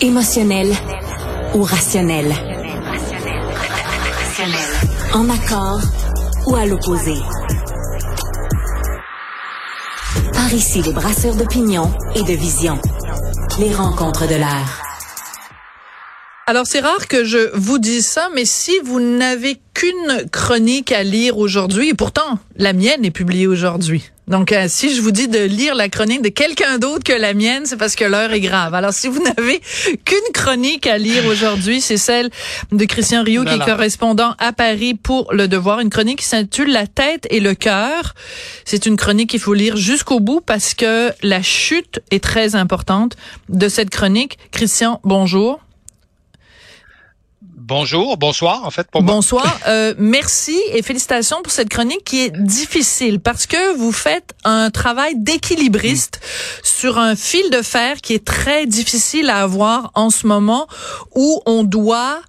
[0.00, 0.72] Émotionnel
[1.54, 2.32] ou rationnel?
[5.14, 5.80] En accord
[6.46, 7.14] ou à l'opposé?
[10.32, 12.80] Par ici, les brasseurs d'opinion et de vision.
[13.58, 14.82] Les rencontres de l'air.
[16.46, 21.02] Alors c'est rare que je vous dise ça, mais si vous n'avez qu'une chronique à
[21.02, 24.04] lire aujourd'hui, et pourtant la mienne est publiée aujourd'hui.
[24.28, 27.34] Donc euh, si je vous dis de lire la chronique de quelqu'un d'autre que la
[27.34, 28.74] mienne, c'est parce que l'heure est grave.
[28.74, 29.60] Alors si vous n'avez
[30.04, 32.30] qu'une chronique à lire aujourd'hui, c'est celle
[32.70, 36.70] de Christian Rio qui est correspondant à Paris pour Le Devoir, une chronique qui s'intitule
[36.70, 38.14] La tête et le cœur.
[38.64, 43.16] C'est une chronique qu'il faut lire jusqu'au bout parce que la chute est très importante
[43.48, 44.38] de cette chronique.
[44.52, 45.58] Christian, bonjour.
[47.64, 52.36] Bonjour, bonsoir en fait pour Bonsoir, euh, merci et félicitations pour cette chronique qui est
[52.36, 56.20] difficile parce que vous faites un travail d'équilibriste
[56.64, 60.66] sur un fil de fer qui est très difficile à avoir en ce moment
[61.14, 62.20] où on doit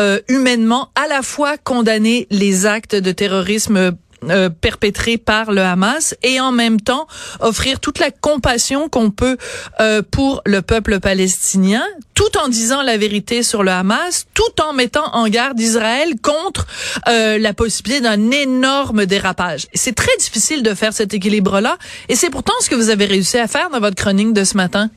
[0.00, 3.92] euh, humainement à la fois condamner les actes de terrorisme
[4.28, 7.06] euh, perpétrés par le Hamas et en même temps
[7.40, 9.38] offrir toute la compassion qu'on peut
[9.80, 11.82] euh, pour le peuple palestinien,
[12.14, 16.66] tout en disant la vérité sur le Hamas, tout en mettant en garde Israël contre
[17.08, 19.68] euh, la possibilité d'un énorme dérapage.
[19.72, 23.38] C'est très difficile de faire cet équilibre-là et c'est pourtant ce que vous avez réussi
[23.38, 24.90] à faire dans votre chronique de ce matin.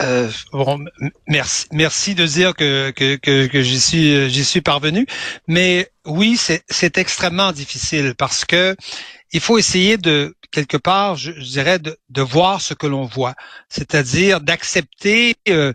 [0.00, 0.84] Euh, bon,
[1.28, 5.06] merci, merci de dire que, que, j'y suis, j'y suis parvenu.
[5.46, 8.76] Mais oui, c'est extrêmement difficile parce que
[9.32, 13.34] il faut essayer de quelque part, je, dirais, de, de, voir ce que l'on voit,
[13.68, 15.72] c'est-à-dire d'accepter euh,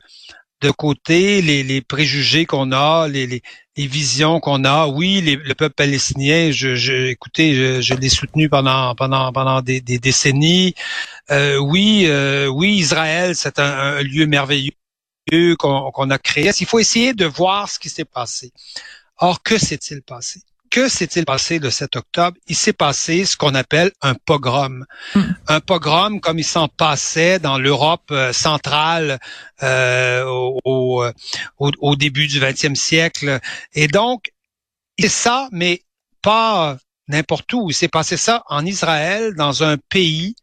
[0.62, 3.42] de côté les, préjugés qu'on a, les,
[3.76, 4.88] visions qu'on a.
[4.88, 10.76] Oui, le peuple palestinien, je, je écoutez, je, l'ai soutenu pendant des décennies.
[11.32, 14.72] Euh, oui, euh, oui, Israël, c'est un, lieu merveilleux
[15.58, 16.52] qu'on a créé.
[16.60, 18.52] Il faut essayer de voir ce qui s'est passé?
[19.18, 20.42] Or, que s'est-il passé?
[20.70, 22.38] Que s'est-il passé le 7 octobre?
[22.48, 24.86] Il s'est passé ce qu'on appelle un pogrom.
[25.16, 25.24] Hmm.
[25.48, 29.20] Un pogrom comme il s'en passait dans l'Europe euh, centrale
[29.64, 31.04] euh, au,
[31.58, 33.40] au, au, début du 20e siècle.
[33.74, 34.32] Et donc,
[34.98, 35.82] c'est ça, mais
[36.22, 36.78] pas
[37.08, 37.70] n'importe où.
[37.70, 40.36] Il s'est passé ça en Israël, dans un pays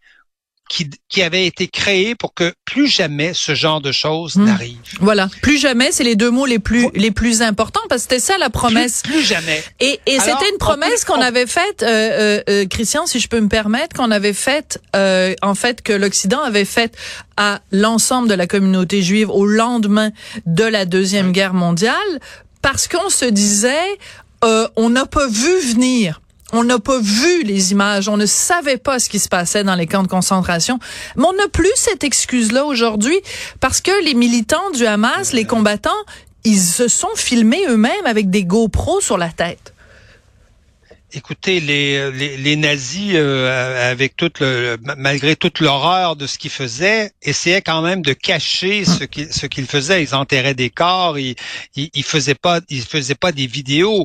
[0.68, 4.44] qui, qui avait été créé pour que plus jamais ce genre de choses hmm.
[4.44, 4.78] n'arrive.
[5.00, 8.20] Voilà, plus jamais, c'est les deux mots les plus les plus importants parce que c'était
[8.20, 9.02] ça la promesse.
[9.02, 9.62] Plus, jamais.
[9.80, 13.40] Et, et c'était une promesse qu'on avait faite, euh, euh, euh, Christian, si je peux
[13.40, 16.96] me permettre, qu'on avait faite, euh, en fait, que l'Occident avait faite
[17.36, 20.10] à l'ensemble de la communauté juive au lendemain
[20.46, 21.94] de la deuxième guerre mondiale,
[22.62, 23.98] parce qu'on se disait,
[24.44, 26.20] euh, on n'a pas vu venir
[26.52, 29.74] on n'a pas vu les images, on ne savait pas ce qui se passait dans
[29.74, 30.78] les camps de concentration.
[31.16, 33.18] Mais on n'a plus cette excuse-là aujourd'hui
[33.60, 35.90] parce que les militants du Hamas, les combattants,
[36.44, 39.72] ils se sont filmés eux-mêmes avec des GoPros sur la tête.
[41.12, 47.12] Écoutez, les, les, nazis, euh, avec toute le, malgré toute l'horreur de ce qu'ils faisaient,
[47.22, 50.02] essayaient quand même de cacher ce qu'ils ce qu'ils faisaient.
[50.02, 51.36] Ils enterraient des corps, ils,
[51.74, 54.04] ils, ils faisaient pas ils faisaient pas des vidéos.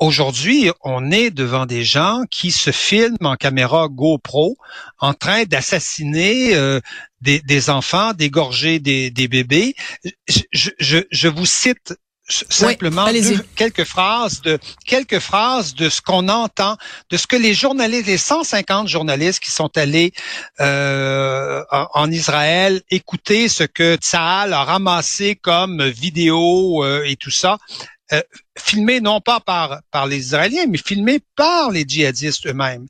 [0.00, 4.56] Aujourd'hui, on est devant des gens qui se filment en caméra GoPro
[4.98, 6.80] en train d'assassiner euh,
[7.20, 9.74] des, enfants, d'égorger des, bébés.
[10.52, 11.92] Je, vous cite
[12.30, 13.06] simplement
[13.56, 16.78] quelques phrases de quelques phrases de ce qu'on entend,
[17.10, 20.12] de ce que les journalistes, les 150 journalistes qui sont allés
[20.60, 27.58] euh, en, Israël écouter ce que Tsahal a ramassé comme vidéo euh, et tout ça.
[28.12, 28.22] Euh,
[28.58, 32.86] filmé non pas par, par les Israéliens, mais filmé par les djihadistes eux-mêmes.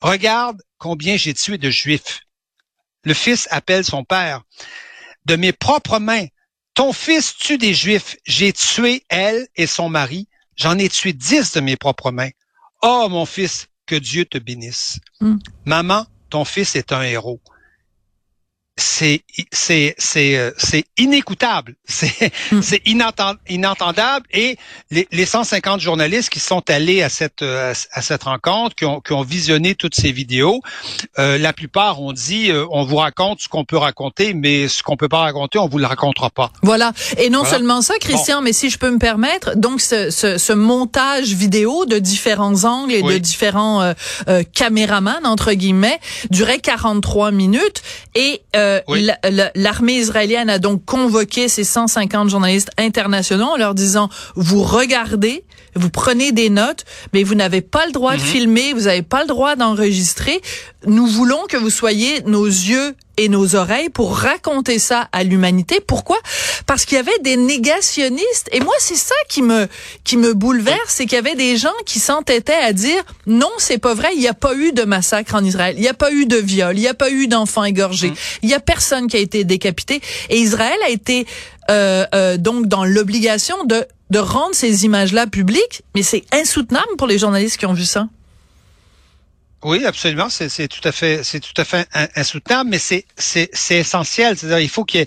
[0.00, 2.20] Regarde combien j'ai tué de juifs.
[3.04, 4.42] Le fils appelle son père.
[5.24, 6.26] De mes propres mains,
[6.74, 8.16] ton fils tue des juifs.
[8.24, 10.28] J'ai tué elle et son mari.
[10.56, 12.30] J'en ai tué dix de mes propres mains.
[12.82, 14.98] Oh, mon fils, que Dieu te bénisse.
[15.20, 15.36] Hmm.
[15.64, 17.40] Maman, ton fils est un héros
[18.78, 19.22] c'est
[19.52, 22.60] c'est c'est euh, c'est inécoutable, c'est hmm.
[22.60, 24.58] c'est inentendable et
[24.90, 29.00] les, les 150 journalistes qui sont allés à cette euh, à cette rencontre, qui ont
[29.00, 30.60] qui ont visionné toutes ces vidéos,
[31.18, 34.96] euh, la plupart ont dit on vous raconte ce qu'on peut raconter, mais ce qu'on
[34.96, 36.50] peut pas raconter, on vous le racontera pas.
[36.62, 36.92] Voilà.
[37.16, 40.52] Et non seulement ça, Christian, mais si je peux me permettre, donc ce, ce, ce
[40.52, 43.94] montage vidéo de différents angles et de différents
[44.52, 45.98] caméramans entre guillemets
[46.30, 47.82] durait 43 minutes
[48.14, 48.65] et euh,
[49.54, 55.90] l'armée israélienne a donc convoqué ces 150 journalistes internationaux en leur disant, vous regardez, vous
[55.90, 58.26] prenez des notes, mais vous n'avez pas le droit de mhm.
[58.26, 60.40] filmer, vous n'avez pas le droit d'enregistrer.
[60.86, 65.80] Nous voulons que vous soyez nos yeux et nos oreilles pour raconter ça à l'humanité.
[65.80, 66.18] Pourquoi?
[66.66, 69.68] Parce qu'il y avait des négationnistes et moi c'est ça qui me
[70.04, 73.78] qui me bouleverse, c'est qu'il y avait des gens qui s'entêtaient à dire non, c'est
[73.78, 76.12] pas vrai, il n'y a pas eu de massacre en Israël, il n'y a pas
[76.12, 78.16] eu de viol, il n'y a pas eu d'enfants égorgés, mm.
[78.42, 81.26] il y a personne qui a été décapité et Israël a été
[81.70, 87.06] euh, euh, donc dans l'obligation de de rendre ces images-là publiques, mais c'est insoutenable pour
[87.06, 88.06] les journalistes qui ont vu ça.
[89.64, 90.28] Oui, absolument.
[90.28, 94.36] C'est tout à fait, c'est tout à fait insoutenable, mais c'est c'est essentiel.
[94.36, 95.06] C'est-à-dire, il faut qu'il.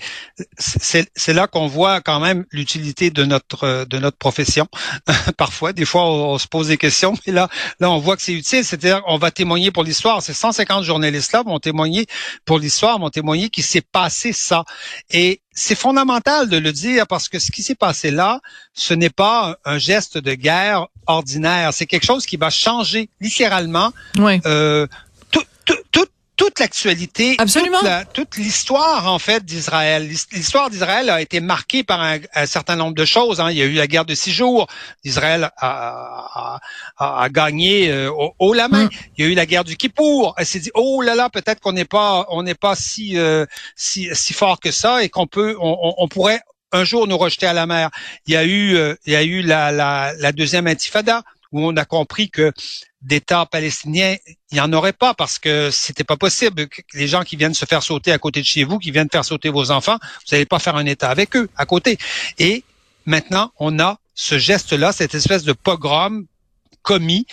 [0.58, 4.68] C'est là qu'on voit quand même l'utilité de notre de notre profession.
[5.38, 7.48] Parfois, des fois, on, se pose des questions, mais là,
[7.80, 8.66] là, on voit que c'est utile.
[8.66, 10.22] C'est-à-dire, on va témoigner pour l'histoire.
[10.24, 12.08] Ces 150 journalistes là vont témoigner
[12.44, 14.66] pour l'histoire, vont témoigner qu'il s'est passé ça.
[15.12, 18.40] Et c'est fondamental de le dire parce que ce qui s'est passé là,
[18.74, 21.74] ce n'est pas un geste de guerre ordinaire.
[21.74, 24.88] C'est quelque chose qui va changer littéralement euh,
[26.40, 27.36] toute l'actualité,
[28.14, 30.08] toute l'histoire en fait d'Israël.
[30.08, 33.42] L'histoire d'Israël a été marquée par un, certain nombre de choses.
[33.42, 33.52] Hein.
[33.52, 34.68] Il y a eu la guerre de six jours.
[35.04, 36.60] Israël a,
[36.98, 38.10] a, a gagné euh,
[38.40, 38.86] au, la main.
[38.86, 38.90] Mm.
[39.18, 40.34] Il y a eu la guerre du Kippour.
[40.38, 43.46] Elle s'est dit oh là là, peut-être qu'on n'est pas on n'est pas si, euh,
[43.76, 46.40] si si fort que ça et qu'on peut on, on, pourrait
[46.72, 47.90] un jour nous rejeter à la mer.
[48.28, 51.22] Il y a eu euh, il y a eu la, la, la deuxième intifada
[51.52, 52.52] où on a compris que
[53.02, 56.68] d'État palestinien, il n'y en aurait pas parce que c'était pas possible.
[56.94, 59.26] Les gens qui viennent se faire sauter à côté de chez vous, qui viennent faire
[59.26, 61.98] sauter vos enfants, vous n'allez pas faire un État avec eux à côté.
[62.38, 62.64] Et
[63.06, 66.26] maintenant, on a ce geste-là, cette espèce de pogrom
[66.82, 67.26] commis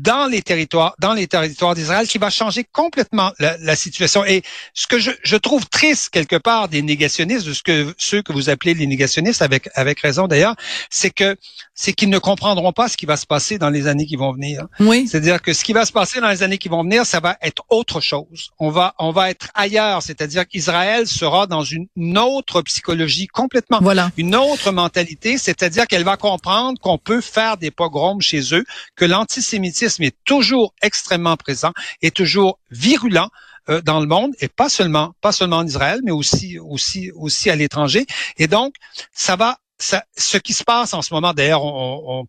[0.00, 4.24] dans les territoires, dans les territoires d'Israël, qui va changer complètement la, situation.
[4.24, 4.42] Et
[4.72, 8.32] ce que je, je, trouve triste quelque part des négationnistes, de ce que ceux que
[8.32, 10.54] vous appelez les négationnistes, avec avec raison d'ailleurs,
[10.90, 11.36] c'est que
[11.74, 14.32] c'est qu'ils ne comprendront pas ce qui va se passer dans les années qui vont
[14.32, 14.66] venir.
[14.80, 15.06] Oui.
[15.06, 17.36] C'est-à-dire que ce qui va se passer dans les années qui vont venir, ça va
[17.42, 18.50] être autre chose.
[18.58, 21.88] On va on va être ailleurs, c'est-à-dire qu'Israël sera dans une
[22.18, 24.10] autre psychologie complètement, voilà.
[24.16, 28.64] une autre mentalité, c'est-à-dire qu'elle va comprendre qu'on peut faire des pogroms chez eux,
[28.96, 31.72] que l'antisémitisme est toujours extrêmement présent
[32.02, 33.30] et toujours virulent
[33.68, 37.48] euh, dans le monde et pas seulement pas seulement en Israël mais aussi aussi aussi
[37.48, 38.06] à l'étranger.
[38.36, 38.74] Et donc
[39.12, 42.26] ça va ça, ce qui se passe en ce moment d'ailleurs on,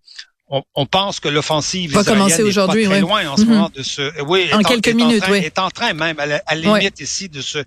[0.48, 3.48] on, on, pense que l'offensive va commencer aujourd'hui très loin en ce mm-hmm.
[3.48, 6.26] moment de ce oui en quelques minutes en train, oui est en train même à
[6.26, 7.60] la, limite ici de se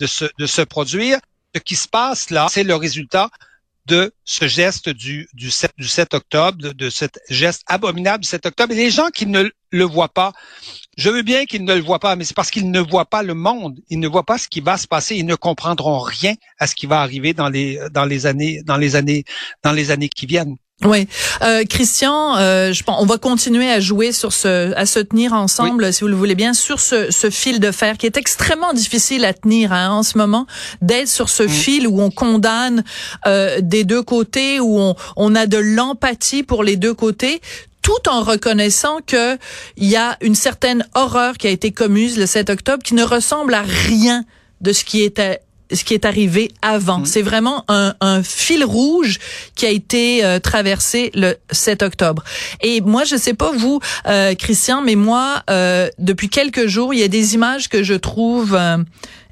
[0.00, 1.18] de se de se produire.
[1.54, 3.28] Ce qui se passe là c'est le résultat
[3.86, 8.28] de ce geste du, du, 7, du 7 octobre, de, de cet geste abominable du
[8.28, 8.72] 7 octobre.
[8.72, 10.32] Et les gens qui ne le voient pas,
[10.96, 13.22] je veux bien qu'ils ne le voient pas, mais c'est parce qu'ils ne voient pas
[13.22, 13.80] le monde.
[13.88, 15.16] Ils ne voient pas ce qui va se passer.
[15.16, 18.76] Ils ne comprendront rien à ce qui va arriver dans les, dans les années, dans
[18.76, 19.24] les années,
[19.62, 20.56] dans les années qui viennent.
[20.84, 21.08] Oui,
[21.42, 25.32] euh, Christian, euh, je pense on va continuer à jouer sur ce, à se tenir
[25.32, 28.74] ensemble, si vous le voulez bien, sur ce, ce, fil de fer qui est extrêmement
[28.74, 30.46] difficile à tenir hein, en ce moment,
[30.82, 31.48] d'être sur ce mm.
[31.48, 32.84] fil où on condamne
[33.26, 37.40] euh, des deux côtés, où on, on a de l'empathie pour les deux côtés,
[37.80, 39.38] tout en reconnaissant que
[39.78, 43.02] il y a une certaine horreur qui a été commise le 7 octobre qui ne
[43.02, 44.24] ressemble à rien
[44.60, 45.40] de ce qui était
[45.72, 47.04] ce qui est arrivé avant.
[47.04, 49.18] C'est vraiment un, un, fil rouge
[49.54, 52.22] qui a été euh, traversé le 7 octobre.
[52.60, 57.00] Et moi, je sais pas vous, euh, Christian, mais moi, euh, depuis quelques jours, il
[57.00, 58.58] y a des images que je trouve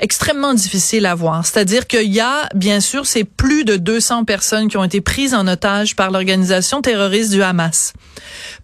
[0.01, 1.47] extrêmement difficiles à voir.
[1.47, 5.35] C'est-à-dire qu'il y a, bien sûr, c'est plus de 200 personnes qui ont été prises
[5.35, 7.93] en otage par l'organisation terroriste du Hamas.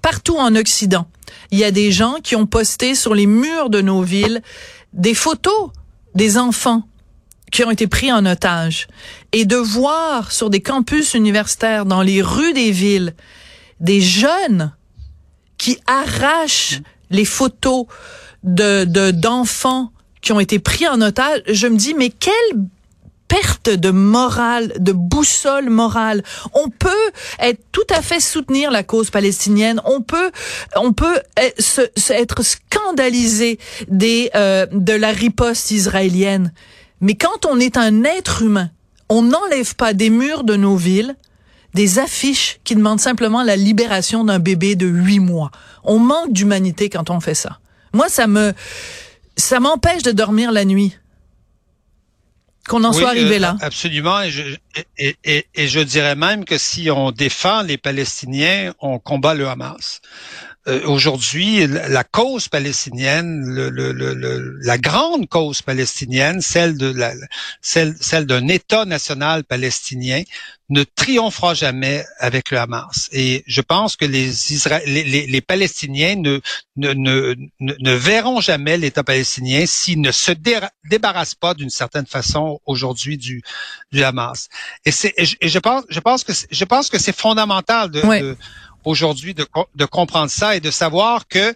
[0.02, 1.06] Partout en Occident,
[1.50, 4.42] il y a des gens qui ont posté sur les murs de nos villes
[4.92, 5.70] des photos
[6.14, 6.82] des enfants
[7.50, 8.86] qui ont été pris en otage
[9.32, 13.14] et de voir sur des campus universitaires dans les rues des villes
[13.80, 14.72] des jeunes
[15.58, 16.80] qui arrachent
[17.10, 17.86] les photos
[18.44, 22.60] de d'enfants qui ont été pris en otage, je me dis mais quelle
[23.30, 26.22] perte de morale, de boussole morale.
[26.52, 29.80] On peut être tout à fait soutenir la cause palestinienne.
[29.84, 30.32] On peut,
[30.74, 36.52] on peut être scandalisé des euh, de la riposte israélienne.
[37.00, 38.70] Mais quand on est un être humain,
[39.08, 41.16] on n'enlève pas des murs de nos villes
[41.74, 45.50] des affiches qui demandent simplement la libération d'un bébé de huit mois.
[45.84, 47.60] On manque d'humanité quand on fait ça.
[47.92, 48.52] Moi, ça me,
[49.36, 50.96] ça m'empêche de dormir la nuit.
[52.68, 53.56] Qu'on en soit arrivé là.
[53.60, 54.20] Euh, absolument.
[54.20, 54.42] Et je,
[54.98, 60.00] et, et, je dirais même que si on défend les Palestiniens, on combat le Hamas.
[60.68, 67.12] Euh, aujourd'hui, la cause palestinienne, le, le, le, la grande cause palestinienne, celle de la,
[67.62, 70.22] celle, celle d'un État national palestinien,
[70.68, 73.08] ne triomphera jamais avec le Hamas.
[73.12, 74.30] Et je pense que les,
[74.86, 76.40] les, les, Palestiniens ne,
[76.76, 80.32] ne, ne, ne verront jamais l'État palestinien s'ils ne se
[80.84, 83.42] débarrassent pas d'une certaine façon aujourd'hui du,
[83.90, 84.48] du Hamas.
[84.84, 88.36] Et, c'est, et je, pense, je pense que je pense que c'est fondamental de, de
[88.84, 91.54] aujourd'hui de, de, comprendre ça et de savoir que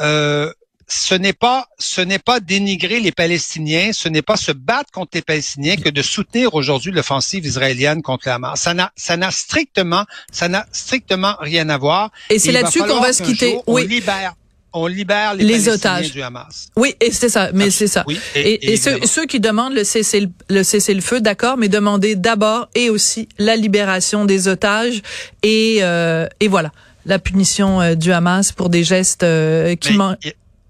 [0.00, 0.52] euh,
[0.88, 5.12] ce n'est pas ce n'est pas dénigrer les Palestiniens, ce n'est pas se battre contre
[5.14, 8.60] les Palestiniens que de soutenir aujourd'hui l'offensive israélienne contre le Hamas.
[8.60, 12.10] Ça n'a ça n'a strictement ça n'a strictement rien à voir.
[12.30, 13.58] Et c'est là-dessus qu'on va se quitter.
[13.66, 13.82] oui.
[13.84, 14.34] On libère
[14.72, 16.68] on libère les, les otages du Hamas.
[16.76, 18.04] Oui, et c'est ça, mais c'est ça.
[18.34, 22.16] et, et, ceux, ceux, qui demandent le cessez le, cessez le feu, d'accord, mais demandez
[22.16, 25.02] d'abord et aussi la libération des otages
[25.42, 26.72] et euh, et voilà
[27.04, 29.98] la punition euh, du Hamas pour des gestes euh, qui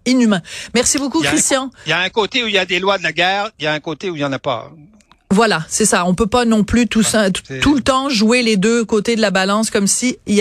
[0.04, 0.42] inhumain.
[0.74, 1.70] Merci beaucoup, Christian.
[1.86, 3.64] Il y a un côté où il y a des lois de la guerre, il
[3.64, 4.72] y a un côté où il y en a pas.
[5.30, 6.04] Voilà, c'est ça.
[6.04, 9.20] On peut pas non plus tout, ça, tout, le temps jouer les deux côtés de
[9.20, 10.40] la balance comme si il y